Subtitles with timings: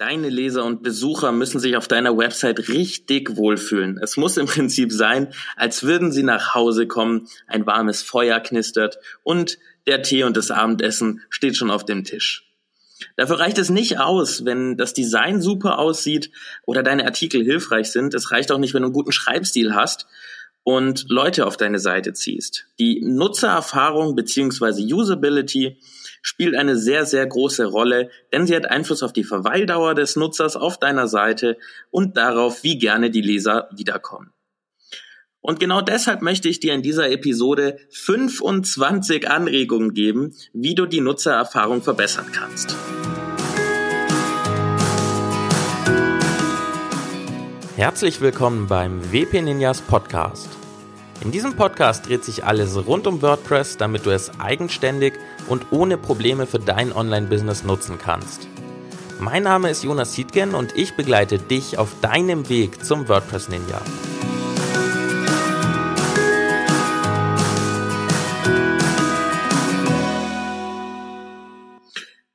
[0.00, 3.98] Deine Leser und Besucher müssen sich auf deiner Website richtig wohlfühlen.
[4.02, 8.98] Es muss im Prinzip sein, als würden sie nach Hause kommen, ein warmes Feuer knistert
[9.24, 12.50] und der Tee und das Abendessen steht schon auf dem Tisch.
[13.18, 16.30] Dafür reicht es nicht aus, wenn das Design super aussieht
[16.64, 18.14] oder deine Artikel hilfreich sind.
[18.14, 20.06] Es reicht auch nicht, wenn du einen guten Schreibstil hast
[20.62, 22.68] und Leute auf deine Seite ziehst.
[22.78, 25.78] Die Nutzererfahrung beziehungsweise Usability
[26.22, 30.56] spielt eine sehr, sehr große Rolle, denn sie hat Einfluss auf die Verweildauer des Nutzers
[30.56, 31.56] auf deiner Seite
[31.90, 34.32] und darauf, wie gerne die Leser wiederkommen.
[35.42, 41.00] Und genau deshalb möchte ich dir in dieser Episode 25 Anregungen geben, wie du die
[41.00, 42.76] Nutzererfahrung verbessern kannst.
[47.76, 50.59] Herzlich willkommen beim WP Ninjas Podcast.
[51.22, 55.12] In diesem Podcast dreht sich alles rund um WordPress, damit du es eigenständig
[55.48, 58.48] und ohne Probleme für dein Online-Business nutzen kannst.
[59.18, 63.82] Mein Name ist Jonas Siedgen und ich begleite dich auf deinem Weg zum WordPress Ninja.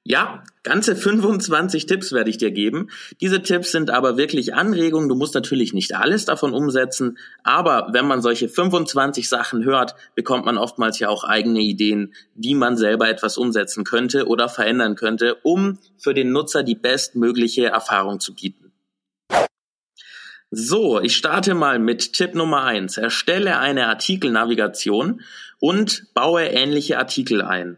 [0.04, 2.90] Ja, ganze 25 Tipps werde ich dir geben.
[3.22, 5.08] Diese Tipps sind aber wirklich Anregungen.
[5.08, 10.46] Du musst natürlich nicht alles davon umsetzen, aber wenn man solche 25 Sachen hört, bekommt
[10.46, 15.36] man oftmals ja auch eigene Ideen, wie man selber etwas umsetzen könnte oder verändern könnte,
[15.44, 18.74] um für den Nutzer die bestmögliche Erfahrung zu bieten.
[20.52, 25.22] So, ich starte mal mit Tipp Nummer eins: Erstelle eine Artikelnavigation
[25.60, 27.78] und baue ähnliche Artikel ein.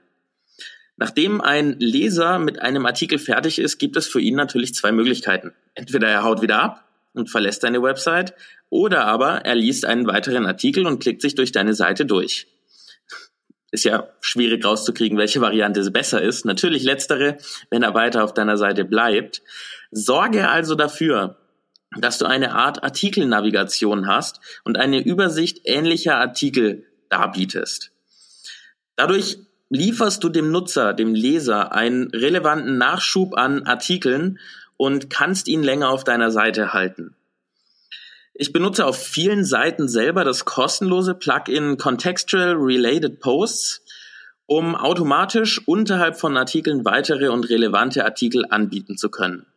[0.97, 5.53] Nachdem ein Leser mit einem Artikel fertig ist, gibt es für ihn natürlich zwei Möglichkeiten.
[5.75, 8.33] Entweder er haut wieder ab und verlässt deine Website
[8.69, 12.47] oder aber er liest einen weiteren Artikel und klickt sich durch deine Seite durch.
[13.69, 16.45] Ist ja schwierig rauszukriegen, welche Variante besser ist.
[16.45, 17.37] Natürlich letztere,
[17.69, 19.43] wenn er weiter auf deiner Seite bleibt.
[19.91, 21.37] Sorge also dafür,
[21.95, 27.91] dass du eine Art Artikelnavigation hast und eine Übersicht ähnlicher Artikel darbietest.
[28.95, 29.37] Dadurch
[29.69, 34.39] lieferst du dem Nutzer, dem Leser, einen relevanten Nachschub an Artikeln
[34.77, 37.15] und kannst ihn länger auf deiner Seite halten.
[38.33, 43.81] Ich benutze auf vielen Seiten selber das kostenlose Plugin Contextual Related Posts,
[44.45, 49.47] um automatisch unterhalb von Artikeln weitere und relevante Artikel anbieten zu können.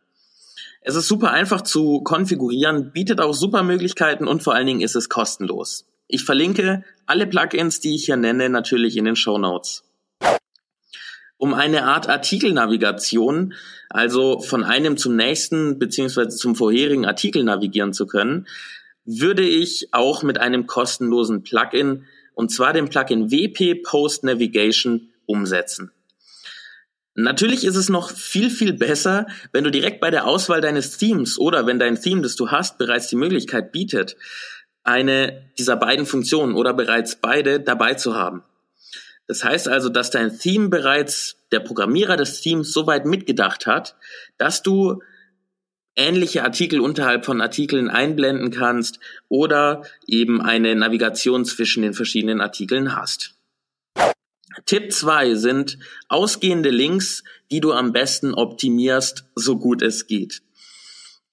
[0.81, 4.95] Es ist super einfach zu konfigurieren, bietet auch super Möglichkeiten und vor allen Dingen ist
[4.95, 5.85] es kostenlos.
[6.07, 9.83] Ich verlinke alle Plugins, die ich hier nenne, natürlich in den Show Notes
[11.41, 13.55] um eine Art Artikelnavigation,
[13.89, 18.47] also von einem zum nächsten beziehungsweise zum vorherigen Artikel navigieren zu können,
[19.05, 25.91] würde ich auch mit einem kostenlosen Plugin, und zwar dem Plugin WP Post Navigation, umsetzen.
[27.15, 31.39] Natürlich ist es noch viel, viel besser, wenn du direkt bei der Auswahl deines Themes
[31.39, 34.15] oder wenn dein Theme, das du hast, bereits die Möglichkeit bietet,
[34.83, 38.43] eine dieser beiden Funktionen oder bereits beide dabei zu haben.
[39.27, 43.95] Das heißt also, dass dein Theme bereits der Programmierer des Themes so weit mitgedacht hat,
[44.37, 45.01] dass du
[45.95, 48.99] ähnliche Artikel unterhalb von Artikeln einblenden kannst
[49.29, 53.35] oder eben eine Navigation zwischen den verschiedenen Artikeln hast.
[54.65, 55.77] Tipp zwei sind
[56.07, 60.41] ausgehende Links, die du am besten optimierst, so gut es geht.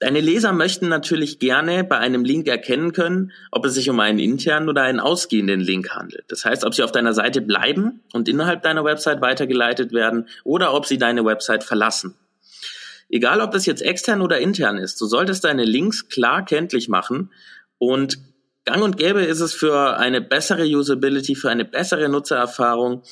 [0.00, 4.20] Deine Leser möchten natürlich gerne bei einem Link erkennen können, ob es sich um einen
[4.20, 6.24] internen oder einen ausgehenden Link handelt.
[6.28, 10.72] Das heißt, ob sie auf deiner Seite bleiben und innerhalb deiner Website weitergeleitet werden oder
[10.72, 12.14] ob sie deine Website verlassen.
[13.08, 17.32] Egal, ob das jetzt extern oder intern ist, du solltest deine Links klar kenntlich machen
[17.78, 18.18] und
[18.64, 23.02] gang und gäbe ist es für eine bessere Usability, für eine bessere Nutzererfahrung,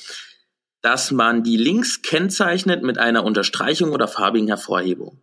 [0.81, 5.19] dass man die Links kennzeichnet mit einer Unterstreichung oder farbigen Hervorhebung.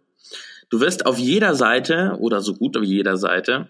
[0.70, 3.68] Du wirst auf jeder Seite oder so gut wie jeder Seite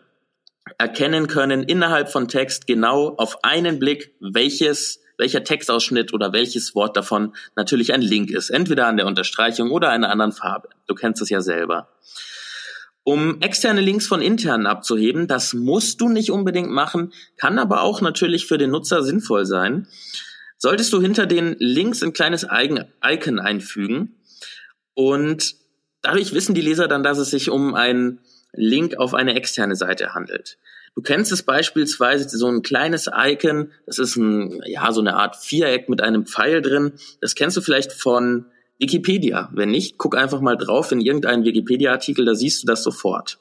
[0.78, 6.96] erkennen können innerhalb von Text genau auf einen Blick, welches welcher Textausschnitt oder welches Wort
[6.96, 10.68] davon natürlich ein Link ist, entweder an der Unterstreichung oder einer anderen Farbe.
[10.86, 11.88] Du kennst es ja selber.
[13.04, 18.00] Um externe Links von internen abzuheben, das musst du nicht unbedingt machen, kann aber auch
[18.00, 19.86] natürlich für den Nutzer sinnvoll sein.
[20.56, 24.16] Solltest du hinter den Links ein kleines Icon einfügen
[24.94, 25.54] und
[26.04, 28.20] Dadurch wissen die Leser dann, dass es sich um einen
[28.52, 30.58] Link auf eine externe Seite handelt.
[30.94, 35.34] Du kennst es beispielsweise so ein kleines Icon, das ist ein, ja, so eine Art
[35.34, 36.92] Viereck mit einem Pfeil drin.
[37.22, 38.44] Das kennst du vielleicht von
[38.78, 39.48] Wikipedia.
[39.54, 43.38] Wenn nicht, guck einfach mal drauf in irgendeinen Wikipedia-Artikel, da siehst du das sofort.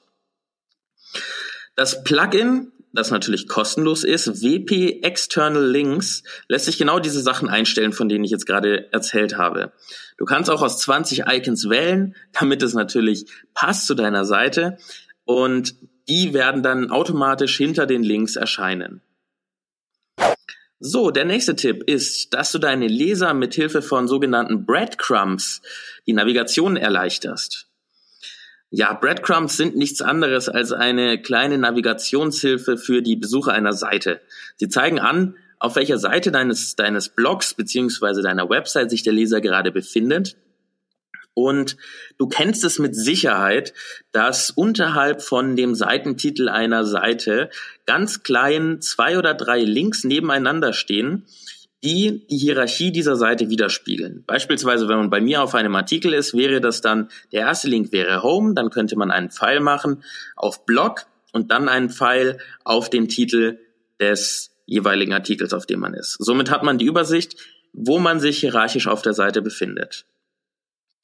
[1.75, 4.43] Das Plugin das natürlich kostenlos ist.
[4.43, 9.37] WP External Links lässt sich genau diese Sachen einstellen, von denen ich jetzt gerade erzählt
[9.37, 9.73] habe.
[10.17, 14.77] Du kannst auch aus 20 Icons wählen, damit es natürlich passt zu deiner Seite
[15.25, 15.75] und
[16.07, 19.01] die werden dann automatisch hinter den Links erscheinen.
[20.79, 25.61] So, der nächste Tipp ist, dass du deine Leser mit Hilfe von sogenannten Breadcrumbs
[26.05, 27.69] die Navigation erleichterst.
[28.75, 34.19] Ja, Breadcrumbs sind nichts anderes als eine kleine Navigationshilfe für die Besucher einer Seite.
[34.55, 39.41] Sie zeigen an, auf welcher Seite deines, deines Blogs beziehungsweise deiner Website sich der Leser
[39.41, 40.37] gerade befindet.
[41.35, 41.77] Und
[42.17, 43.75] du kennst es mit Sicherheit,
[44.11, 47.51] dass unterhalb von dem Seitentitel einer Seite
[47.85, 51.27] ganz klein zwei oder drei Links nebeneinander stehen,
[51.83, 54.23] die die Hierarchie dieser Seite widerspiegeln.
[54.25, 57.91] Beispielsweise, wenn man bei mir auf einem Artikel ist, wäre das dann, der erste Link
[57.91, 60.03] wäre Home, dann könnte man einen Pfeil machen
[60.35, 63.59] auf Blog und dann einen Pfeil auf den Titel
[63.99, 66.15] des jeweiligen Artikels, auf dem man ist.
[66.19, 67.35] Somit hat man die Übersicht,
[67.73, 70.05] wo man sich hierarchisch auf der Seite befindet.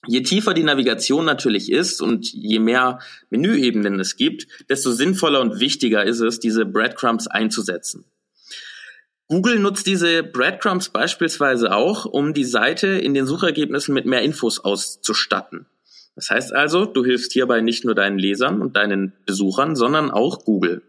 [0.08, 3.00] Je tiefer die Navigation natürlich ist und je mehr
[3.30, 8.06] Menüebenen es gibt, desto sinnvoller und wichtiger ist es, diese Breadcrumbs einzusetzen.
[9.32, 14.58] Google nutzt diese Breadcrumbs beispielsweise auch, um die Seite in den Suchergebnissen mit mehr Infos
[14.60, 15.68] auszustatten.
[16.16, 20.46] Das heißt also, du hilfst hierbei nicht nur deinen Lesern und deinen Besuchern, sondern auch
[20.46, 20.82] Google.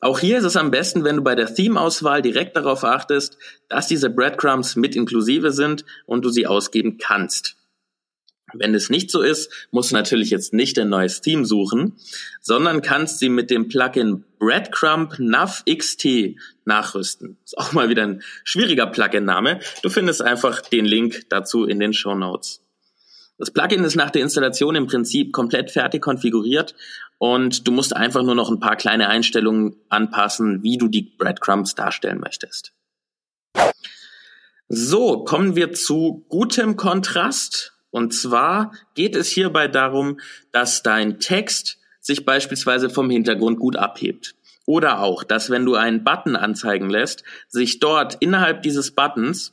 [0.00, 3.36] Auch hier ist es am besten, wenn du bei der Theme-Auswahl direkt darauf achtest,
[3.68, 7.59] dass diese Breadcrumbs mit inklusive sind und du sie ausgeben kannst.
[8.54, 11.96] Wenn es nicht so ist, musst du natürlich jetzt nicht ein neues Theme suchen,
[12.40, 17.36] sondern kannst sie mit dem Plugin Breadcrumb Nav XT nachrüsten.
[17.44, 19.60] Ist auch mal wieder ein schwieriger Plugin-Name.
[19.82, 22.62] Du findest einfach den Link dazu in den Show Notes.
[23.38, 26.74] Das Plugin ist nach der Installation im Prinzip komplett fertig konfiguriert
[27.16, 31.74] und du musst einfach nur noch ein paar kleine Einstellungen anpassen, wie du die Breadcrumbs
[31.74, 32.72] darstellen möchtest.
[34.68, 40.20] So, kommen wir zu gutem Kontrast und zwar geht es hierbei darum,
[40.52, 44.34] dass dein Text sich beispielsweise vom Hintergrund gut abhebt.
[44.66, 49.52] Oder auch, dass wenn du einen Button anzeigen lässt, sich dort innerhalb dieses Buttons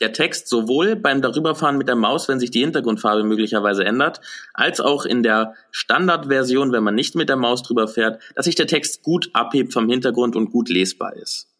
[0.00, 4.20] der Text sowohl beim Darüberfahren mit der Maus, wenn sich die Hintergrundfarbe möglicherweise ändert,
[4.52, 8.56] als auch in der Standardversion, wenn man nicht mit der Maus drüber fährt, dass sich
[8.56, 11.51] der Text gut abhebt vom Hintergrund und gut lesbar ist.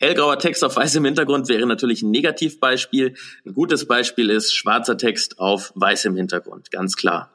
[0.00, 3.14] Hellgrauer Text auf weißem Hintergrund wäre natürlich ein Negativbeispiel.
[3.44, 7.30] Ein gutes Beispiel ist schwarzer Text auf weißem Hintergrund, ganz klar.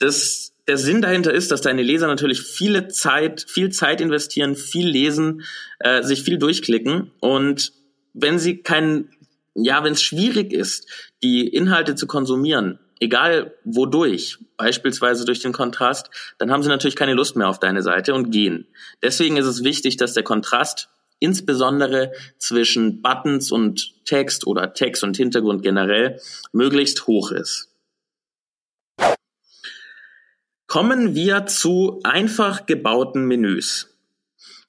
[0.00, 4.88] Das, der Sinn dahinter ist, dass deine Leser natürlich viele Zeit, viel Zeit investieren, viel
[4.88, 5.44] lesen,
[5.78, 7.72] äh, sich viel durchklicken und
[8.14, 9.10] wenn sie keinen,
[9.54, 10.88] ja, wenn es schwierig ist,
[11.22, 17.14] die Inhalte zu konsumieren, egal wodurch, beispielsweise durch den Kontrast, dann haben sie natürlich keine
[17.14, 18.66] Lust mehr auf deine Seite und gehen.
[19.02, 20.88] Deswegen ist es wichtig, dass der Kontrast
[21.20, 26.20] insbesondere zwischen Buttons und Text oder Text und Hintergrund generell
[26.52, 27.68] möglichst hoch ist.
[30.66, 33.96] Kommen wir zu einfach gebauten Menüs.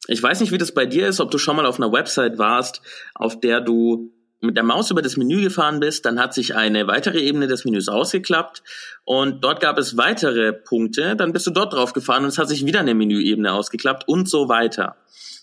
[0.08, 2.38] Ich weiß nicht, wie das bei dir ist, ob du schon mal auf einer Website
[2.38, 2.82] warst,
[3.14, 6.88] auf der du mit der Maus über das Menü gefahren bist, dann hat sich eine
[6.88, 8.64] weitere Ebene des Menüs ausgeklappt
[9.04, 12.48] und dort gab es weitere Punkte, dann bist du dort drauf gefahren und es hat
[12.48, 14.96] sich wieder eine Menüebene ausgeklappt und so weiter.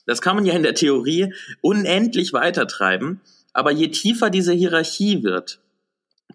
[0.06, 3.20] Das kann man ja in der Theorie unendlich weitertreiben,
[3.52, 5.60] aber je tiefer diese Hierarchie wird,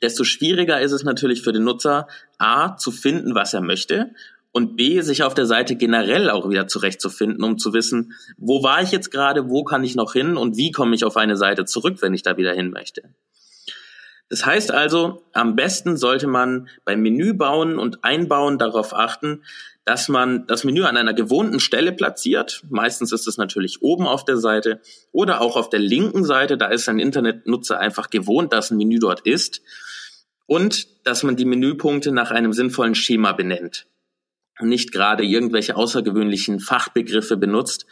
[0.01, 4.11] desto schwieriger ist es natürlich für den Nutzer, A, zu finden, was er möchte
[4.51, 8.81] und B, sich auf der Seite generell auch wieder zurechtzufinden, um zu wissen, wo war
[8.81, 11.65] ich jetzt gerade, wo kann ich noch hin und wie komme ich auf eine Seite
[11.65, 13.03] zurück, wenn ich da wieder hin möchte.
[14.29, 19.43] Das heißt also, am besten sollte man beim Menü bauen und einbauen darauf achten,
[19.83, 22.63] dass man das Menü an einer gewohnten Stelle platziert.
[22.69, 24.79] Meistens ist es natürlich oben auf der Seite
[25.11, 26.57] oder auch auf der linken Seite.
[26.57, 29.61] Da ist ein Internetnutzer einfach gewohnt, dass ein Menü dort ist.
[30.45, 33.85] Und dass man die Menüpunkte nach einem sinnvollen Schema benennt.
[34.61, 37.85] Nicht gerade irgendwelche außergewöhnlichen Fachbegriffe benutzt.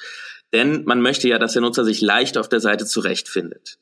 [0.53, 3.77] Denn man möchte ja, dass der Nutzer sich leicht auf der Seite zurechtfindet.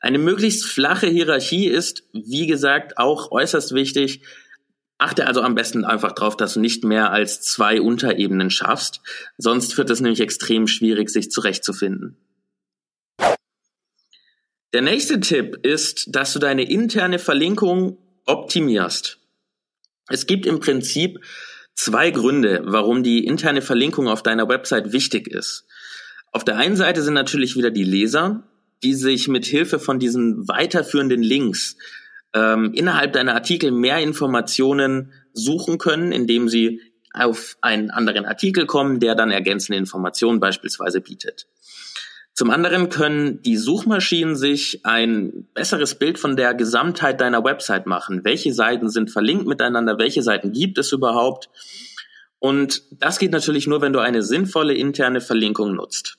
[0.00, 4.20] Eine möglichst flache Hierarchie ist, wie gesagt, auch äußerst wichtig.
[4.98, 9.00] Achte also am besten einfach darauf, dass du nicht mehr als zwei Unterebenen schaffst,
[9.38, 12.16] sonst wird es nämlich extrem schwierig, sich zurechtzufinden.
[14.74, 19.18] Der nächste Tipp ist, dass du deine interne Verlinkung optimierst.
[20.08, 21.20] Es gibt im Prinzip
[21.74, 25.66] zwei Gründe, warum die interne Verlinkung auf deiner Website wichtig ist.
[26.32, 28.42] Auf der einen Seite sind natürlich wieder die Leser,
[28.82, 31.76] die sich mit Hilfe von diesen weiterführenden Links
[32.34, 36.80] ähm, innerhalb deiner Artikel mehr Informationen suchen können, indem sie
[37.12, 41.46] auf einen anderen Artikel kommen, der dann ergänzende Informationen beispielsweise bietet.
[42.34, 48.24] Zum anderen können die Suchmaschinen sich ein besseres Bild von der Gesamtheit deiner Website machen.
[48.24, 49.98] Welche Seiten sind verlinkt miteinander?
[49.98, 51.48] Welche Seiten gibt es überhaupt?
[52.40, 56.18] Und das geht natürlich nur, wenn du eine sinnvolle interne Verlinkung nutzt.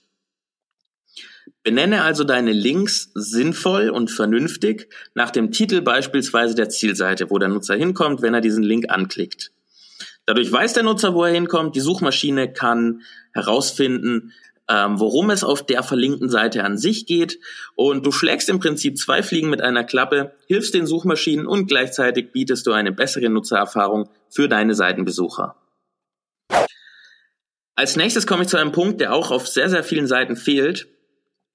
[1.64, 7.50] Benenne also deine Links sinnvoll und vernünftig nach dem Titel beispielsweise der Zielseite, wo der
[7.50, 9.52] Nutzer hinkommt, wenn er diesen Link anklickt.
[10.26, 11.76] Dadurch weiß der Nutzer, wo er hinkommt.
[11.76, 13.02] Die Suchmaschine kann
[13.34, 14.32] herausfinden,
[14.70, 17.40] ähm, worum es auf der verlinkten Seite an sich geht.
[17.76, 22.32] Und du schlägst im Prinzip zwei Fliegen mit einer Klappe, hilfst den Suchmaschinen und gleichzeitig
[22.32, 25.56] bietest du eine bessere Nutzererfahrung für deine Seitenbesucher.
[27.76, 30.88] Als nächstes komme ich zu einem Punkt, der auch auf sehr, sehr vielen Seiten fehlt.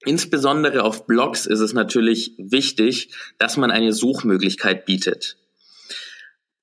[0.03, 5.37] Insbesondere auf Blogs ist es natürlich wichtig, dass man eine Suchmöglichkeit bietet.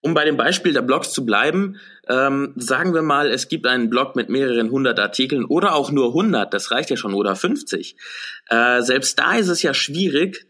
[0.00, 3.90] Um bei dem Beispiel der Blogs zu bleiben, ähm, sagen wir mal, es gibt einen
[3.90, 7.96] Blog mit mehreren hundert Artikeln oder auch nur hundert, das reicht ja schon, oder 50.
[8.48, 10.46] Äh, selbst da ist es ja schwierig,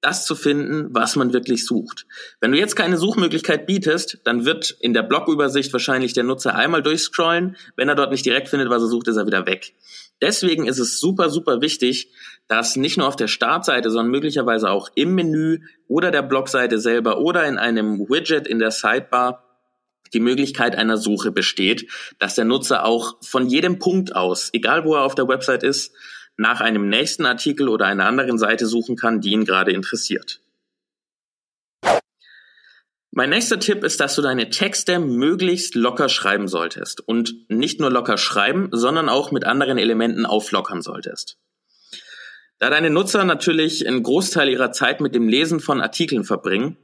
[0.00, 2.06] das zu finden, was man wirklich sucht.
[2.40, 6.82] Wenn du jetzt keine Suchmöglichkeit bietest, dann wird in der Blogübersicht wahrscheinlich der Nutzer einmal
[6.82, 7.56] durchscrollen.
[7.76, 9.74] Wenn er dort nicht direkt findet, was er sucht, ist er wieder weg.
[10.20, 12.10] Deswegen ist es super, super wichtig,
[12.48, 17.18] dass nicht nur auf der Startseite, sondern möglicherweise auch im Menü oder der Blogseite selber
[17.18, 19.44] oder in einem Widget in der Sidebar
[20.12, 24.94] die Möglichkeit einer Suche besteht, dass der Nutzer auch von jedem Punkt aus, egal wo
[24.94, 25.94] er auf der Website ist,
[26.36, 30.40] nach einem nächsten Artikel oder einer anderen Seite suchen kann, die ihn gerade interessiert.
[33.10, 37.90] Mein nächster Tipp ist, dass du deine Texte möglichst locker schreiben solltest und nicht nur
[37.90, 41.38] locker schreiben, sondern auch mit anderen Elementen auflockern solltest.
[42.58, 46.76] Da deine Nutzer natürlich einen Großteil ihrer Zeit mit dem Lesen von Artikeln verbringen,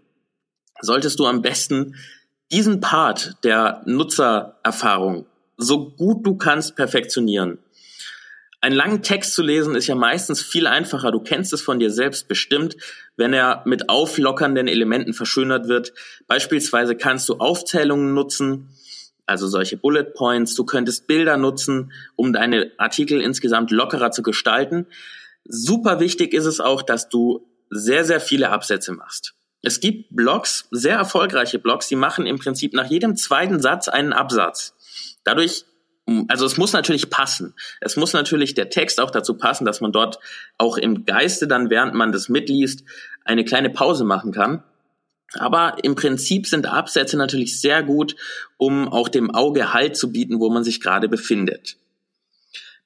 [0.80, 1.96] solltest du am besten
[2.52, 5.26] diesen Part der Nutzererfahrung
[5.56, 7.58] so gut du kannst perfektionieren.
[8.64, 11.12] Einen langen Text zu lesen ist ja meistens viel einfacher.
[11.12, 12.78] Du kennst es von dir selbst bestimmt,
[13.14, 15.92] wenn er mit auflockernden Elementen verschönert wird.
[16.28, 18.70] Beispielsweise kannst du Aufzählungen nutzen,
[19.26, 20.54] also solche Bullet Points.
[20.54, 24.86] Du könntest Bilder nutzen, um deine Artikel insgesamt lockerer zu gestalten.
[25.44, 29.34] Super wichtig ist es auch, dass du sehr, sehr viele Absätze machst.
[29.60, 34.14] Es gibt Blogs, sehr erfolgreiche Blogs, die machen im Prinzip nach jedem zweiten Satz einen
[34.14, 34.74] Absatz.
[35.22, 35.66] Dadurch,
[36.28, 37.54] also es muss natürlich passen.
[37.80, 40.18] Es muss natürlich der Text auch dazu passen, dass man dort
[40.58, 42.84] auch im Geiste dann, während man das mitliest,
[43.24, 44.62] eine kleine Pause machen kann.
[45.38, 48.16] Aber im Prinzip sind Absätze natürlich sehr gut,
[48.56, 51.76] um auch dem Auge Halt zu bieten, wo man sich gerade befindet.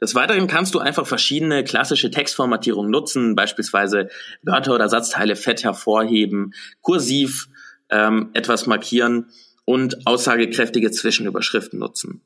[0.01, 4.09] Des Weiteren kannst du einfach verschiedene klassische Textformatierungen nutzen, beispielsweise
[4.43, 7.49] Wörter oder Satzteile fett hervorheben, kursiv
[7.91, 9.27] ähm, etwas markieren
[9.65, 12.23] und aussagekräftige Zwischenüberschriften nutzen.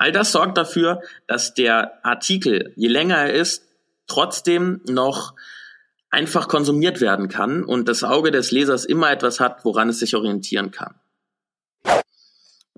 [0.00, 3.68] All das sorgt dafür, dass der Artikel, je länger er ist,
[4.06, 5.34] trotzdem noch
[6.08, 10.16] einfach konsumiert werden kann und das Auge des Lesers immer etwas hat, woran es sich
[10.16, 10.94] orientieren kann.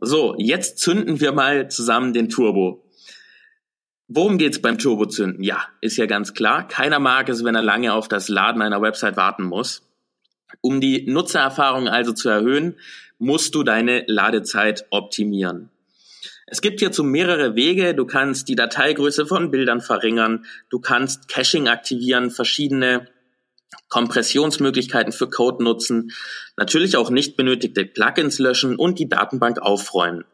[0.00, 2.90] So, jetzt zünden wir mal zusammen den Turbo.
[4.08, 5.44] Worum geht's beim Turbozünden?
[5.44, 6.66] Ja, ist ja ganz klar.
[6.66, 9.88] Keiner mag es, wenn er lange auf das Laden einer Website warten muss.
[10.60, 12.80] Um die Nutzererfahrung also zu erhöhen,
[13.18, 15.70] musst du deine Ladezeit optimieren.
[16.46, 17.94] Es gibt hierzu mehrere Wege.
[17.94, 20.44] Du kannst die Dateigröße von Bildern verringern.
[20.70, 23.08] Du kannst Caching aktivieren, verschiedene
[23.88, 26.12] Kompressionsmöglichkeiten für Code nutzen,
[26.56, 30.24] natürlich auch nicht benötigte Plugins löschen und die Datenbank aufräumen.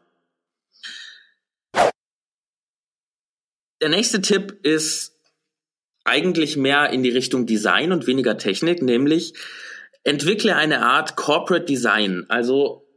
[3.81, 5.15] Der nächste Tipp ist
[6.03, 9.33] eigentlich mehr in die Richtung Design und weniger Technik, nämlich
[10.03, 12.25] entwickle eine Art Corporate Design.
[12.29, 12.88] Also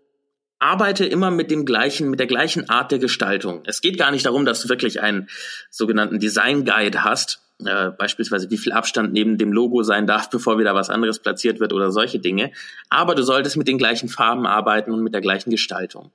[0.63, 3.63] arbeite immer mit dem gleichen, mit der gleichen Art der Gestaltung.
[3.67, 5.29] Es geht gar nicht darum, dass du wirklich einen
[5.71, 10.59] sogenannten Design Guide hast, äh, beispielsweise wie viel Abstand neben dem Logo sein darf, bevor
[10.59, 12.53] wieder was anderes platziert wird oder solche Dinge.
[12.91, 16.13] Aber du solltest mit den gleichen Farben arbeiten und mit der gleichen Gestaltung.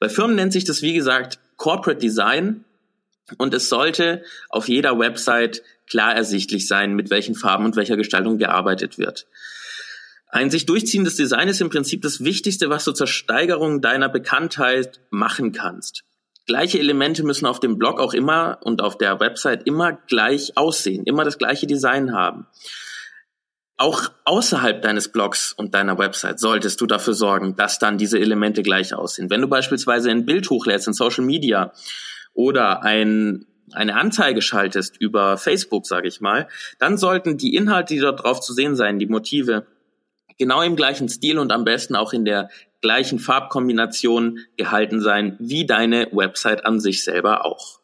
[0.00, 2.64] Bei Firmen nennt sich das, wie gesagt, Corporate Design.
[3.36, 8.38] Und es sollte auf jeder Website klar ersichtlich sein, mit welchen Farben und welcher Gestaltung
[8.38, 9.26] gearbeitet wird.
[10.30, 15.00] Ein sich durchziehendes Design ist im Prinzip das Wichtigste, was du zur Steigerung deiner Bekanntheit
[15.10, 16.04] machen kannst.
[16.46, 21.04] Gleiche Elemente müssen auf dem Blog auch immer und auf der Website immer gleich aussehen,
[21.04, 22.46] immer das gleiche Design haben.
[23.76, 28.62] Auch außerhalb deines Blogs und deiner Website solltest du dafür sorgen, dass dann diese Elemente
[28.62, 29.30] gleich aussehen.
[29.30, 31.72] Wenn du beispielsweise ein Bild hochlädst in Social Media
[32.34, 38.00] oder ein, eine Anzeige schaltest über Facebook, sage ich mal, dann sollten die Inhalte, die
[38.00, 39.66] dort drauf zu sehen sein, die Motive,
[40.38, 45.66] genau im gleichen Stil und am besten auch in der gleichen Farbkombination gehalten sein wie
[45.66, 47.80] deine Website an sich selber auch.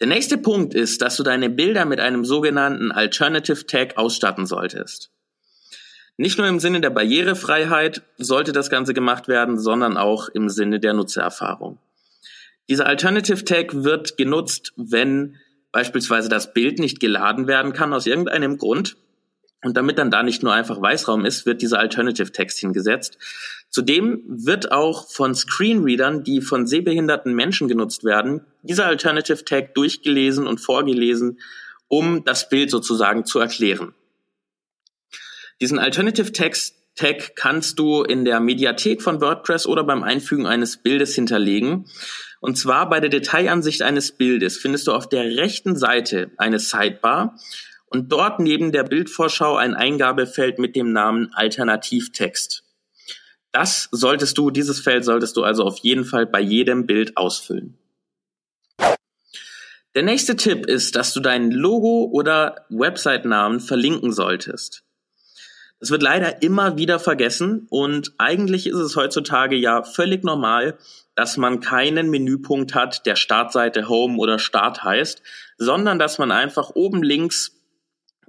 [0.00, 5.10] Der nächste Punkt ist, dass du deine Bilder mit einem sogenannten Alternative Tag ausstatten solltest.
[6.16, 10.78] Nicht nur im Sinne der Barrierefreiheit sollte das Ganze gemacht werden, sondern auch im Sinne
[10.78, 11.78] der Nutzererfahrung.
[12.68, 15.36] Dieser Alternative Tag wird genutzt, wenn
[15.72, 18.96] beispielsweise das Bild nicht geladen werden kann aus irgendeinem Grund.
[19.64, 23.16] Und damit dann da nicht nur einfach Weißraum ist, wird dieser Alternative Text hingesetzt.
[23.70, 30.46] Zudem wird auch von Screenreadern, die von sehbehinderten Menschen genutzt werden, dieser Alternative Tag durchgelesen
[30.46, 31.40] und vorgelesen,
[31.88, 33.94] um das Bild sozusagen zu erklären.
[35.60, 40.76] Diesen Alternative Text Tag kannst du in der Mediathek von WordPress oder beim Einfügen eines
[40.76, 41.86] Bildes hinterlegen.
[42.40, 47.36] Und zwar bei der Detailansicht eines Bildes findest du auf der rechten Seite eine Sidebar
[47.94, 52.64] und dort neben der Bildvorschau ein Eingabefeld mit dem Namen Alternativtext.
[53.52, 57.78] Das solltest du, dieses Feld solltest du also auf jeden Fall bei jedem Bild ausfüllen.
[59.94, 64.82] Der nächste Tipp ist, dass du dein Logo oder Website-Namen verlinken solltest.
[65.78, 70.78] Es wird leider immer wieder vergessen und eigentlich ist es heutzutage ja völlig normal,
[71.14, 75.22] dass man keinen Menüpunkt hat, der Startseite Home oder Start heißt,
[75.58, 77.52] sondern dass man einfach oben links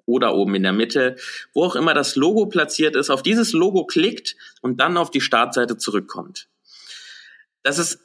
[0.06, 1.16] oder oben in der Mitte,
[1.54, 5.22] wo auch immer das Logo platziert ist, auf dieses Logo klickt und dann auf die
[5.22, 6.48] Startseite zurückkommt.
[7.64, 8.00] Das ist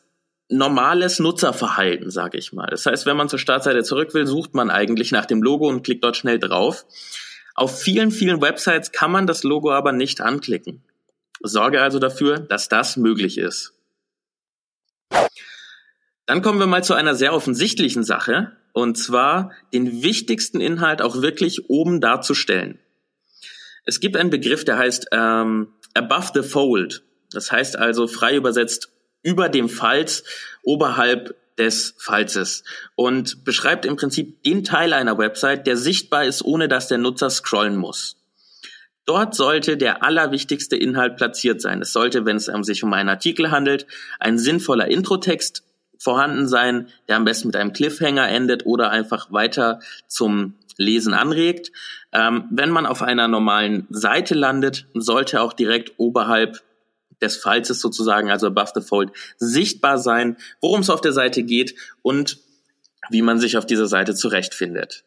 [0.49, 2.66] normales Nutzerverhalten, sage ich mal.
[2.66, 5.83] Das heißt, wenn man zur Startseite zurück will, sucht man eigentlich nach dem Logo und
[5.83, 6.85] klickt dort schnell drauf.
[7.54, 10.83] Auf vielen, vielen Websites kann man das Logo aber nicht anklicken.
[11.42, 13.73] Sorge also dafür, dass das möglich ist.
[16.26, 21.22] Dann kommen wir mal zu einer sehr offensichtlichen Sache, und zwar den wichtigsten Inhalt auch
[21.22, 22.78] wirklich oben darzustellen.
[23.84, 27.02] Es gibt einen Begriff, der heißt ähm, above the fold.
[27.32, 28.90] Das heißt also frei übersetzt
[29.22, 30.24] über dem Falz,
[30.62, 36.68] oberhalb des Falzes und beschreibt im Prinzip den Teil einer Website, der sichtbar ist, ohne
[36.68, 38.16] dass der Nutzer scrollen muss.
[39.04, 41.82] Dort sollte der allerwichtigste Inhalt platziert sein.
[41.82, 43.86] Es sollte, wenn es sich um einen Artikel handelt,
[44.20, 45.64] ein sinnvoller Introtext
[46.00, 51.70] vorhanden sein, der am besten mit einem Cliffhanger endet oder einfach weiter zum Lesen anregt.
[52.12, 56.62] Ähm, wenn man auf einer normalen Seite landet, sollte auch direkt oberhalb
[57.20, 61.74] des Falzes sozusagen, also above the fold, sichtbar sein, worum es auf der Seite geht
[62.01, 62.38] und
[63.11, 65.05] wie man sich auf dieser Seite zurechtfindet.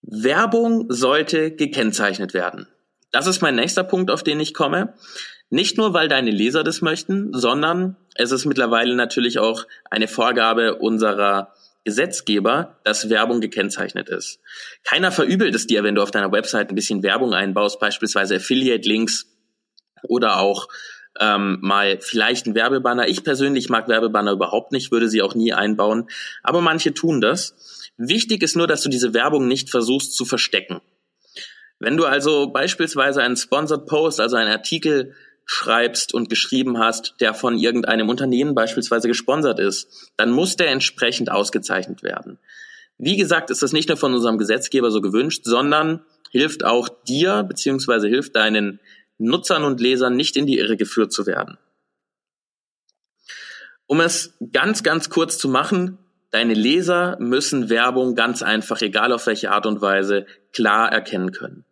[0.00, 2.66] Werbung sollte gekennzeichnet werden.
[3.10, 4.94] Das ist mein nächster Punkt, auf den ich komme.
[5.50, 10.76] Nicht nur, weil deine Leser das möchten, sondern es ist mittlerweile natürlich auch eine Vorgabe
[10.76, 11.52] unserer
[11.84, 14.40] Gesetzgeber, dass Werbung gekennzeichnet ist.
[14.84, 19.26] Keiner verübelt es dir, wenn du auf deiner Website ein bisschen Werbung einbaust, beispielsweise Affiliate-Links
[20.02, 20.68] oder auch
[21.20, 23.08] ähm, mal vielleicht ein Werbebanner.
[23.08, 26.08] Ich persönlich mag Werbebanner überhaupt nicht, würde sie auch nie einbauen,
[26.42, 27.54] aber manche tun das.
[27.96, 30.80] Wichtig ist nur, dass du diese Werbung nicht versuchst zu verstecken.
[31.78, 35.14] Wenn du also beispielsweise einen Sponsored Post, also einen Artikel
[35.46, 41.30] schreibst und geschrieben hast, der von irgendeinem Unternehmen beispielsweise gesponsert ist, dann muss der entsprechend
[41.30, 42.38] ausgezeichnet werden.
[42.98, 47.42] Wie gesagt, ist das nicht nur von unserem Gesetzgeber so gewünscht, sondern hilft auch dir
[47.42, 48.80] beziehungsweise hilft deinen
[49.18, 51.58] Nutzern und Lesern nicht in die Irre geführt zu werden.
[53.86, 55.98] Um es ganz, ganz kurz zu machen,
[56.30, 61.64] deine Leser müssen Werbung ganz einfach, egal auf welche Art und Weise, klar erkennen können.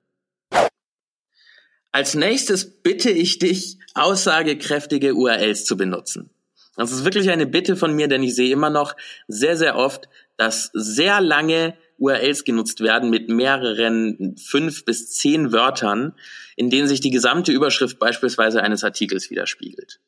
[1.92, 6.30] Als nächstes bitte ich dich, aussagekräftige URLs zu benutzen.
[6.76, 8.96] Das ist wirklich eine Bitte von mir, denn ich sehe immer noch
[9.28, 16.14] sehr, sehr oft, dass sehr lange URLs genutzt werden mit mehreren fünf bis zehn Wörtern,
[16.56, 20.00] in denen sich die gesamte Überschrift beispielsweise eines Artikels widerspiegelt.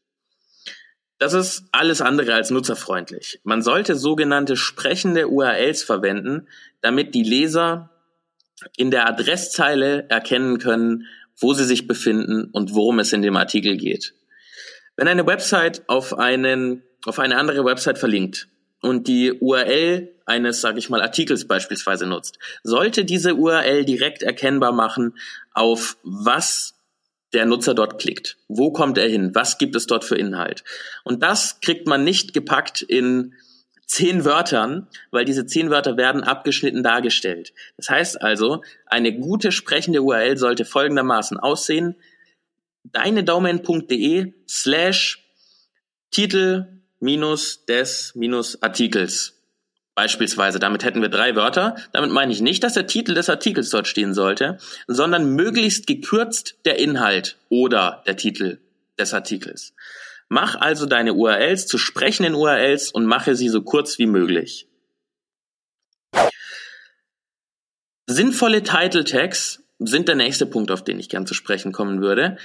[1.19, 3.41] Das ist alles andere als nutzerfreundlich.
[3.45, 6.49] Man sollte sogenannte sprechende URLs verwenden,
[6.81, 7.91] damit die Leser
[8.77, 11.07] in der Adresszeile erkennen können,
[11.39, 14.15] wo sie sich befinden und worum es in dem Artikel geht.
[14.97, 18.49] Wenn eine Website auf einen, auf eine andere Website verlinkt
[18.81, 24.73] und die URL eines, sage ich mal, Artikels beispielsweise nutzt, sollte diese URL direkt erkennbar
[24.73, 25.17] machen,
[25.53, 26.75] auf was
[27.33, 28.37] der Nutzer dort klickt.
[28.49, 29.35] Wo kommt er hin?
[29.35, 30.63] Was gibt es dort für Inhalt?
[31.03, 33.35] Und das kriegt man nicht gepackt in
[33.87, 37.53] zehn Wörtern, weil diese zehn Wörter werden abgeschnitten dargestellt.
[37.77, 41.97] Das heißt also, eine gute sprechende URL sollte folgendermaßen aussehen.
[42.85, 45.25] deine domain.de slash
[46.11, 46.67] Titel
[47.01, 49.35] minus des minus Artikels.
[49.95, 51.77] Beispielsweise, damit hätten wir drei Wörter.
[51.93, 56.57] Damit meine ich nicht, dass der Titel des Artikels dort stehen sollte, sondern möglichst gekürzt
[56.65, 58.59] der Inhalt oder der Titel
[58.99, 59.73] des Artikels.
[60.29, 64.69] Mach also deine URLs zu sprechenden URLs und mache sie so kurz wie möglich.
[68.07, 72.37] Sinnvolle Title Tags sind der nächste Punkt, auf den ich gern zu sprechen kommen würde.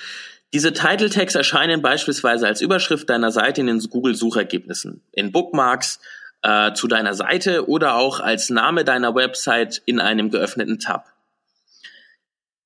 [0.54, 6.00] Diese Title Tags erscheinen beispielsweise als Überschrift deiner Seite in den Google Suchergebnissen, in Bookmarks,
[6.42, 11.09] äh, zu deiner Seite oder auch als Name deiner Website in einem geöffneten Tab.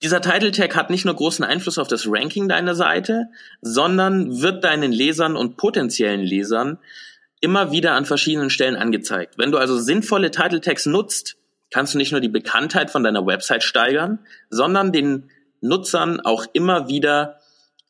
[0.04, 3.30] Dieser Title Tag hat nicht nur großen Einfluss auf das Ranking deiner Seite,
[3.62, 6.78] sondern wird deinen Lesern und potenziellen Lesern
[7.40, 9.38] immer wieder an verschiedenen Stellen angezeigt.
[9.38, 11.38] Wenn du also sinnvolle Title Tags nutzt,
[11.72, 15.30] kannst du nicht nur die Bekanntheit von deiner Website steigern, sondern den
[15.62, 17.40] Nutzern auch immer wieder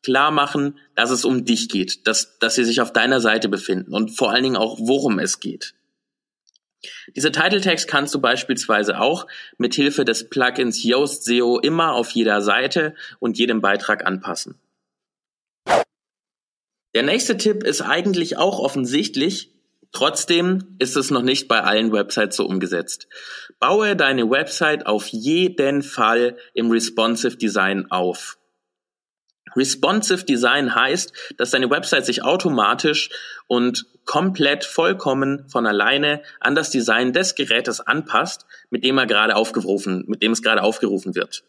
[0.04, 3.92] klar machen, dass es um dich geht, dass, dass sie sich auf deiner Seite befinden
[3.92, 5.73] und vor allen Dingen auch, worum es geht.
[7.14, 9.26] Diese Title Tags kannst du beispielsweise auch
[9.58, 14.58] mit Hilfe des Plugins Yoast SEO immer auf jeder Seite und jedem Beitrag anpassen.
[16.94, 19.50] Der nächste Tipp ist eigentlich auch offensichtlich,
[19.90, 23.08] trotzdem ist es noch nicht bei allen Websites so umgesetzt.
[23.58, 28.38] Baue deine Website auf jeden Fall im responsive Design auf.
[29.56, 33.10] Responsive Design heißt, dass deine Website sich automatisch
[33.46, 39.36] und komplett vollkommen von alleine an das Design des Gerätes anpasst, mit dem er gerade
[39.36, 41.44] aufgerufen, mit dem es gerade aufgerufen wird.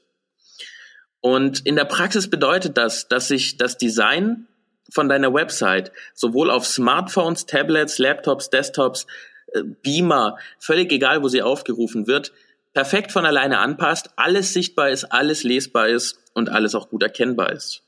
[1.21, 4.47] Und in der Praxis bedeutet das, dass sich das Design
[4.91, 9.07] von deiner Website sowohl auf Smartphones, Tablets, Laptops, Desktops,
[9.53, 12.31] äh, Beamer, völlig egal, wo sie aufgerufen wird,
[12.73, 17.51] perfekt von alleine anpasst, alles sichtbar ist, alles lesbar ist und alles auch gut erkennbar
[17.51, 17.84] ist.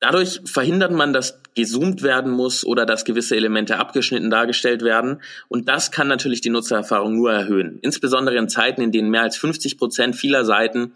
[0.00, 5.20] Dadurch verhindert man, dass gezoomt werden muss oder dass gewisse Elemente abgeschnitten dargestellt werden.
[5.48, 7.78] Und das kann natürlich die Nutzererfahrung nur erhöhen.
[7.82, 10.94] Insbesondere in Zeiten, in denen mehr als 50 Prozent vieler Seiten,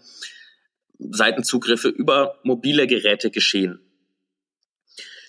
[0.97, 3.84] Seitenzugriffe über mobile Geräte geschehen.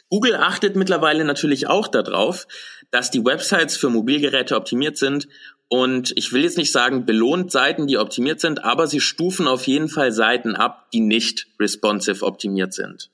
[0.08, 2.46] Google achtet mittlerweile natürlich auch darauf,
[2.90, 5.28] dass die Websites für Mobilgeräte optimiert sind
[5.68, 9.66] und ich will jetzt nicht sagen, belohnt Seiten, die optimiert sind, aber sie stufen auf
[9.66, 13.10] jeden Fall Seiten ab, die nicht responsive optimiert sind.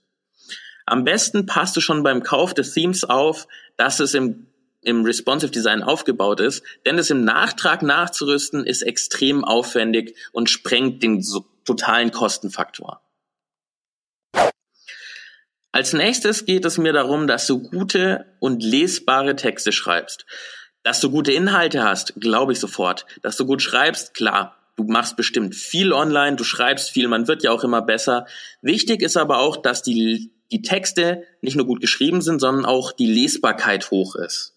[0.85, 4.49] Am besten passt du schon beim Kauf des Themes auf, dass es im,
[4.83, 11.03] im responsive Design aufgebaut ist, denn es im Nachtrag nachzurüsten ist extrem aufwendig und sprengt
[11.03, 11.25] den
[11.65, 13.01] totalen Kostenfaktor.
[15.73, 20.27] Als nächstes geht es mir darum, dass du gute und lesbare Texte schreibst.
[20.83, 23.07] Dass du gute Inhalte hast, glaube ich sofort.
[23.23, 24.59] Dass du gut schreibst, klar.
[24.77, 28.27] Du machst bestimmt viel online, du schreibst viel, man wird ja auch immer besser.
[28.61, 32.93] Wichtig ist aber auch, dass die, die Texte nicht nur gut geschrieben sind, sondern auch
[32.93, 34.55] die Lesbarkeit hoch ist.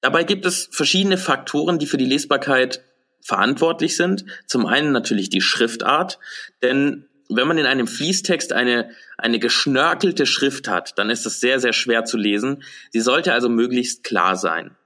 [0.00, 2.82] Dabei gibt es verschiedene Faktoren, die für die Lesbarkeit
[3.20, 4.24] verantwortlich sind.
[4.46, 6.18] Zum einen natürlich die Schriftart,
[6.62, 11.60] denn wenn man in einem Fließtext eine, eine geschnörkelte Schrift hat, dann ist das sehr,
[11.60, 12.62] sehr schwer zu lesen.
[12.90, 14.76] Sie sollte also möglichst klar sein.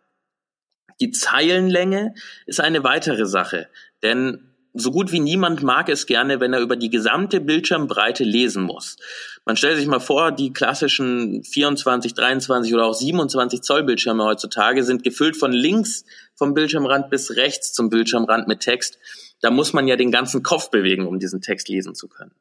[1.00, 2.14] Die Zeilenlänge
[2.46, 3.68] ist eine weitere Sache,
[4.02, 8.64] denn so gut wie niemand mag es gerne, wenn er über die gesamte Bildschirmbreite lesen
[8.64, 8.96] muss.
[9.44, 14.82] Man stellt sich mal vor, die klassischen 24, 23 oder auch 27 Zoll Bildschirme heutzutage
[14.82, 16.04] sind gefüllt von links
[16.34, 18.98] vom Bildschirmrand bis rechts zum Bildschirmrand mit Text.
[19.40, 22.32] Da muss man ja den ganzen Kopf bewegen, um diesen Text lesen zu können.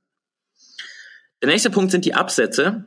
[1.41, 2.85] Der nächste Punkt sind die Absätze.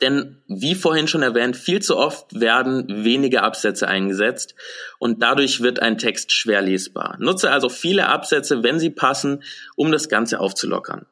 [0.00, 4.54] Denn wie vorhin schon erwähnt, viel zu oft werden wenige Absätze eingesetzt
[5.00, 7.16] und dadurch wird ein Text schwer lesbar.
[7.18, 9.42] Nutze also viele Absätze, wenn sie passen,
[9.74, 11.06] um das Ganze aufzulockern.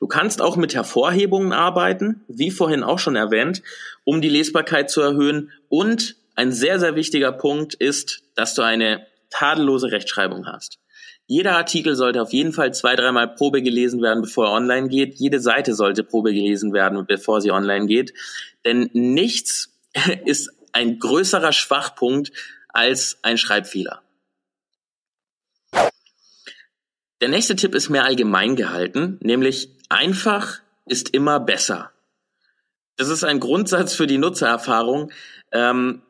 [0.00, 3.62] Du kannst auch mit Hervorhebungen arbeiten, wie vorhin auch schon erwähnt,
[4.04, 5.52] um die Lesbarkeit zu erhöhen.
[5.68, 10.78] Und ein sehr, sehr wichtiger Punkt ist, dass du eine tadellose Rechtschreibung hast.
[11.30, 15.16] Jeder Artikel sollte auf jeden Fall zwei, dreimal Probe gelesen werden, bevor er online geht.
[15.16, 18.14] Jede Seite sollte Probe gelesen werden, bevor sie online geht.
[18.64, 19.78] Denn nichts
[20.24, 22.32] ist ein größerer Schwachpunkt
[22.68, 24.02] als ein Schreibfehler.
[27.20, 31.92] Der nächste Tipp ist mehr allgemein gehalten, nämlich einfach ist immer besser.
[32.96, 35.12] Das ist ein Grundsatz für die Nutzererfahrung.
[35.52, 36.00] Ähm,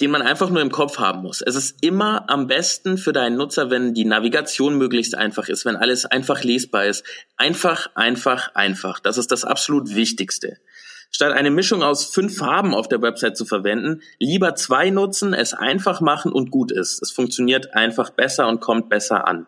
[0.00, 1.40] den man einfach nur im Kopf haben muss.
[1.40, 5.76] Es ist immer am besten für deinen Nutzer, wenn die Navigation möglichst einfach ist, wenn
[5.76, 7.04] alles einfach lesbar ist.
[7.36, 8.98] Einfach, einfach, einfach.
[8.98, 10.58] Das ist das absolut Wichtigste.
[11.12, 15.54] Statt eine Mischung aus fünf Farben auf der Website zu verwenden, lieber zwei nutzen, es
[15.54, 17.00] einfach machen und gut ist.
[17.00, 19.46] Es funktioniert einfach besser und kommt besser an.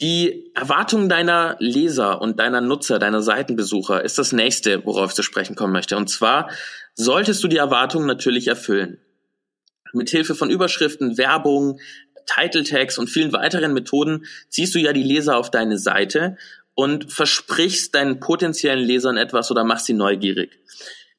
[0.00, 5.22] Die Erwartungen deiner Leser und deiner Nutzer, deiner Seitenbesucher ist das nächste, worauf ich zu
[5.22, 5.98] sprechen kommen möchte.
[5.98, 6.48] Und zwar
[7.04, 8.98] solltest du die Erwartungen natürlich erfüllen.
[9.92, 11.80] Mit Hilfe von Überschriften, Werbung,
[12.26, 16.36] Title Tags und vielen weiteren Methoden ziehst du ja die Leser auf deine Seite
[16.74, 20.58] und versprichst deinen potenziellen Lesern etwas oder machst sie neugierig.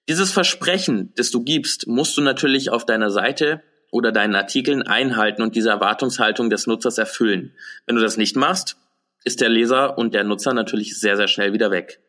[0.07, 5.41] Dieses Versprechen, das du gibst, musst du natürlich auf deiner Seite oder deinen Artikeln einhalten
[5.41, 7.55] und diese Erwartungshaltung des Nutzers erfüllen.
[7.85, 8.77] Wenn du das nicht machst,
[9.23, 11.99] ist der Leser und der Nutzer natürlich sehr, sehr schnell wieder weg.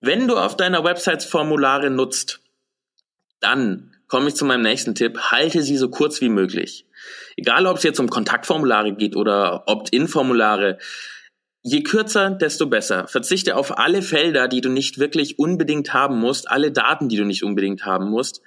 [0.00, 2.40] Wenn du auf deiner Website Formulare nutzt,
[3.40, 5.18] dann komme ich zu meinem nächsten Tipp.
[5.30, 6.86] Halte sie so kurz wie möglich.
[7.36, 10.78] Egal, ob es jetzt um Kontaktformulare geht oder Opt-in-Formulare.
[11.62, 13.08] Je kürzer, desto besser.
[13.08, 17.24] Verzichte auf alle Felder, die du nicht wirklich unbedingt haben musst, alle Daten, die du
[17.24, 18.40] nicht unbedingt haben musst.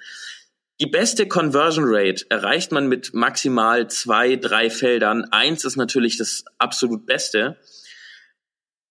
[0.80, 5.24] Die beste Conversion Rate erreicht man mit maximal zwei, drei Feldern.
[5.30, 7.58] Eins ist natürlich das absolut Beste.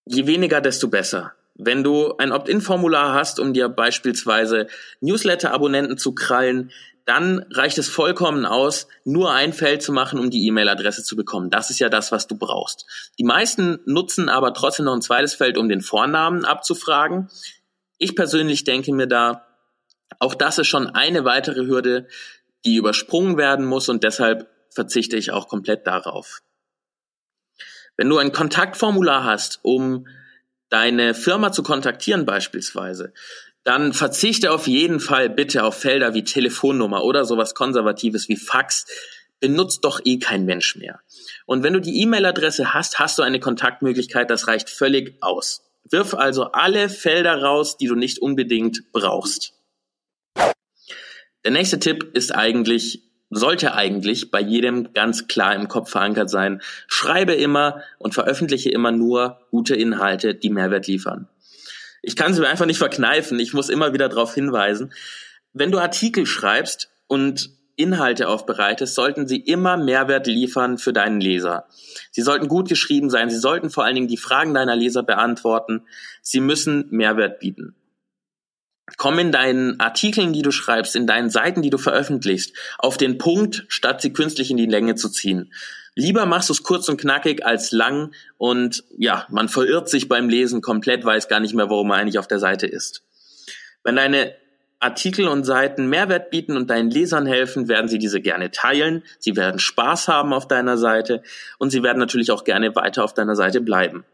[0.05, 1.33] Je weniger, desto besser.
[1.55, 4.67] Wenn du ein Opt-in-Formular hast, um dir beispielsweise
[5.01, 6.71] Newsletter-Abonnenten zu krallen,
[7.05, 11.49] dann reicht es vollkommen aus, nur ein Feld zu machen, um die E-Mail-Adresse zu bekommen.
[11.49, 12.85] Das ist ja das, was du brauchst.
[13.17, 17.29] Die meisten nutzen aber trotzdem noch ein zweites Feld, um den Vornamen abzufragen.
[17.97, 19.47] Ich persönlich denke mir da,
[20.19, 22.07] auch das ist schon eine weitere Hürde,
[22.65, 26.41] die übersprungen werden muss und deshalb verzichte ich auch komplett darauf.
[27.97, 30.07] Wenn du ein Kontaktformular hast, um
[30.71, 33.13] deine Firma zu kontaktieren beispielsweise,
[33.63, 38.87] dann verzichte auf jeden Fall bitte auf Felder wie Telefonnummer oder sowas Konservatives wie Fax.
[39.39, 41.01] Benutzt doch eh kein Mensch mehr.
[41.45, 45.63] Und wenn du die E-Mail-Adresse hast, hast du eine Kontaktmöglichkeit, das reicht völlig aus.
[45.89, 49.53] Wirf also alle Felder raus, die du nicht unbedingt brauchst.
[51.43, 56.61] Der nächste Tipp ist eigentlich sollte eigentlich bei jedem ganz klar im Kopf verankert sein.
[56.87, 61.27] Schreibe immer und veröffentliche immer nur gute Inhalte, die Mehrwert liefern.
[62.01, 63.39] Ich kann sie mir einfach nicht verkneifen.
[63.39, 64.91] Ich muss immer wieder darauf hinweisen.
[65.53, 71.65] Wenn du Artikel schreibst und Inhalte aufbereitest, sollten sie immer Mehrwert liefern für deinen Leser.
[72.11, 73.29] Sie sollten gut geschrieben sein.
[73.29, 75.83] Sie sollten vor allen Dingen die Fragen deiner Leser beantworten.
[76.21, 77.75] Sie müssen Mehrwert bieten.
[78.97, 83.17] Komm in deinen Artikeln, die du schreibst, in deinen Seiten, die du veröffentlichst, auf den
[83.17, 85.51] Punkt, statt sie künstlich in die Länge zu ziehen.
[85.95, 90.29] Lieber machst du es kurz und knackig als lang und ja, man verirrt sich beim
[90.29, 93.03] Lesen komplett, weiß gar nicht mehr, warum man eigentlich auf der Seite ist.
[93.83, 94.33] Wenn deine
[94.79, 99.35] Artikel und Seiten Mehrwert bieten und deinen Lesern helfen, werden sie diese gerne teilen, sie
[99.35, 101.21] werden Spaß haben auf deiner Seite
[101.59, 104.05] und sie werden natürlich auch gerne weiter auf deiner Seite bleiben.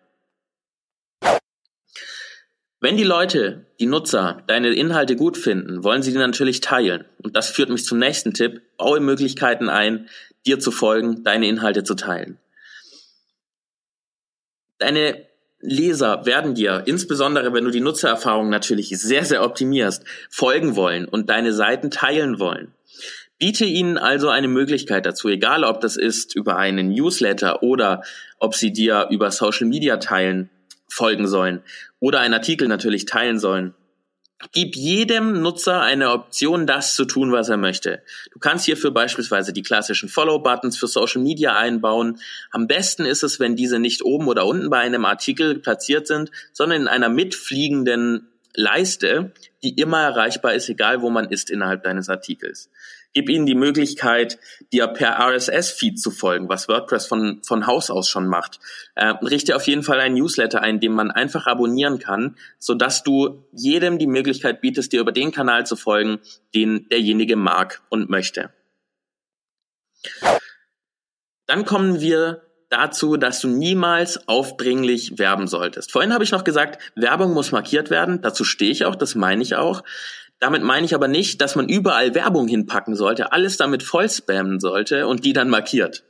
[2.80, 7.06] Wenn die Leute, die Nutzer, deine Inhalte gut finden, wollen sie die natürlich teilen.
[7.24, 8.62] Und das führt mich zum nächsten Tipp.
[8.78, 10.10] Baue Möglichkeiten ein,
[10.46, 12.38] dir zu folgen, deine Inhalte zu teilen.
[14.78, 15.26] Deine
[15.60, 21.32] Leser werden dir, insbesondere wenn du die Nutzererfahrung natürlich sehr, sehr optimierst, folgen wollen und
[21.32, 22.76] deine Seiten teilen wollen.
[23.40, 28.04] Biete ihnen also eine Möglichkeit dazu, egal ob das ist über einen Newsletter oder
[28.38, 30.52] ob sie dir über Social Media teilen
[30.90, 31.62] folgen sollen
[32.00, 33.74] oder einen Artikel natürlich teilen sollen.
[34.52, 38.04] Gib jedem Nutzer eine Option, das zu tun, was er möchte.
[38.32, 42.20] Du kannst hierfür beispielsweise die klassischen Follow-Buttons für Social Media einbauen.
[42.52, 46.30] Am besten ist es, wenn diese nicht oben oder unten bei einem Artikel platziert sind,
[46.54, 49.32] sondern in einer mitfliegenden Leiste,
[49.64, 52.70] die immer erreichbar ist, egal wo man ist innerhalb deines Artikels.
[53.14, 54.38] Gib ihnen die Möglichkeit,
[54.72, 58.60] dir per RSS-Feed zu folgen, was WordPress von, von Haus aus schon macht.
[58.96, 63.44] Äh, richte auf jeden Fall einen Newsletter ein, den man einfach abonnieren kann, sodass du
[63.52, 66.20] jedem die Möglichkeit bietest, dir über den Kanal zu folgen,
[66.54, 68.52] den derjenige mag und möchte.
[71.48, 75.92] Dann kommen wir dazu, dass du niemals aufdringlich werben solltest.
[75.92, 78.22] Vorhin habe ich noch gesagt, Werbung muss markiert werden.
[78.22, 79.84] Dazu stehe ich auch, das meine ich auch.
[80.40, 84.60] Damit meine ich aber nicht, dass man überall Werbung hinpacken sollte, alles damit voll spammen
[84.60, 86.04] sollte und die dann markiert.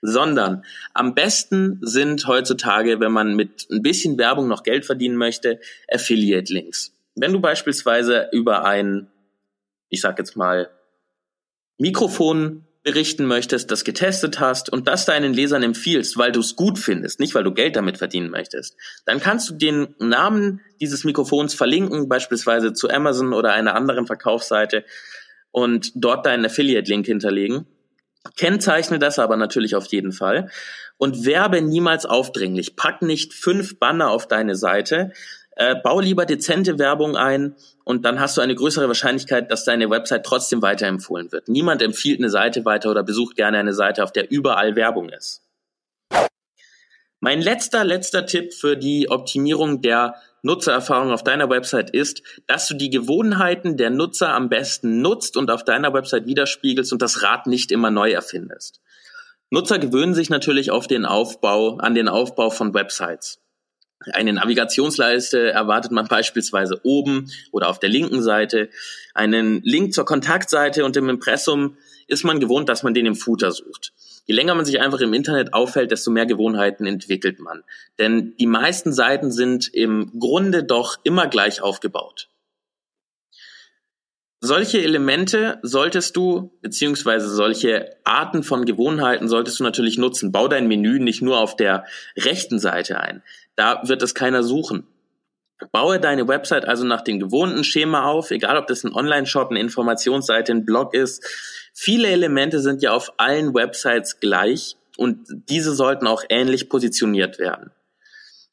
[0.00, 5.60] Sondern am besten sind heutzutage, wenn man mit ein bisschen Werbung noch Geld verdienen möchte,
[5.90, 6.92] Affiliate-Links.
[7.16, 9.08] Wenn du beispielsweise über ein,
[9.88, 10.70] ich sag jetzt mal,
[11.78, 16.78] Mikrofon berichten möchtest, das getestet hast und das deinen Lesern empfiehlst, weil du es gut
[16.78, 21.52] findest, nicht weil du Geld damit verdienen möchtest, dann kannst du den Namen dieses Mikrofons
[21.52, 24.84] verlinken, beispielsweise zu Amazon oder einer anderen Verkaufsseite
[25.50, 27.66] und dort deinen Affiliate-Link hinterlegen.
[28.36, 30.48] Kennzeichne das aber natürlich auf jeden Fall
[30.96, 32.76] und werbe niemals aufdringlich.
[32.76, 35.10] Pack nicht fünf Banner auf deine Seite,
[35.56, 39.90] äh, bau lieber dezente Werbung ein und dann hast du eine größere Wahrscheinlichkeit, dass deine
[39.90, 41.48] Website trotzdem weiterempfohlen wird.
[41.48, 45.42] Niemand empfiehlt eine Seite weiter oder besucht gerne eine Seite, auf der überall Werbung ist.
[47.20, 52.74] Mein letzter, letzter Tipp für die Optimierung der Nutzererfahrung auf deiner Website ist, dass du
[52.74, 57.46] die Gewohnheiten der Nutzer am besten nutzt und auf deiner Website widerspiegelst und das Rad
[57.46, 58.80] nicht immer neu erfindest.
[59.50, 63.40] Nutzer gewöhnen sich natürlich auf den Aufbau, an den Aufbau von Websites.
[64.12, 68.68] Eine Navigationsleiste erwartet man beispielsweise oben oder auf der linken Seite.
[69.14, 73.50] Einen Link zur Kontaktseite und im Impressum ist man gewohnt, dass man den im Footer
[73.50, 73.92] sucht.
[74.26, 77.62] Je länger man sich einfach im Internet aufhält, desto mehr Gewohnheiten entwickelt man.
[77.98, 82.28] Denn die meisten Seiten sind im Grunde doch immer gleich aufgebaut.
[84.40, 90.30] Solche Elemente solltest du, beziehungsweise solche Arten von Gewohnheiten solltest du natürlich nutzen.
[90.30, 91.84] Bau dein Menü nicht nur auf der
[92.16, 93.22] rechten Seite ein.
[93.56, 94.86] Da wird es keiner suchen.
[95.72, 99.60] Baue deine Website also nach dem gewohnten Schema auf, egal ob das ein Online-Shop, eine
[99.60, 101.24] Informationsseite, ein Blog ist.
[101.72, 107.70] Viele Elemente sind ja auf allen Websites gleich und diese sollten auch ähnlich positioniert werden.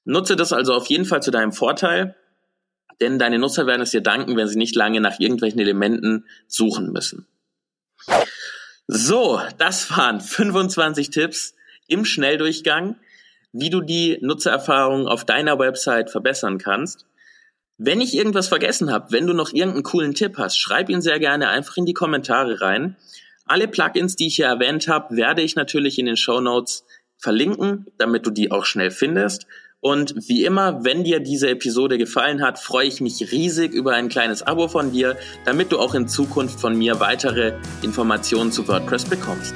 [0.05, 2.15] Nutze das also auf jeden Fall zu deinem Vorteil,
[3.01, 6.91] denn deine Nutzer werden es dir danken, wenn sie nicht lange nach irgendwelchen Elementen suchen
[6.91, 7.27] müssen.
[8.87, 11.55] So, das waren 25 Tipps
[11.87, 12.97] im Schnelldurchgang
[13.53, 17.05] wie du die Nutzererfahrung auf deiner Website verbessern kannst.
[17.77, 21.19] Wenn ich irgendwas vergessen habe, wenn du noch irgendeinen coolen Tipp hast, schreib ihn sehr
[21.19, 22.97] gerne einfach in die Kommentare rein.
[23.45, 26.83] Alle Plugins, die ich hier erwähnt habe, werde ich natürlich in den Show Notes
[27.17, 29.47] verlinken, damit du die auch schnell findest.
[29.79, 34.07] Und wie immer, wenn dir diese Episode gefallen hat, freue ich mich riesig über ein
[34.07, 39.05] kleines Abo von dir, damit du auch in Zukunft von mir weitere Informationen zu WordPress
[39.05, 39.55] bekommst.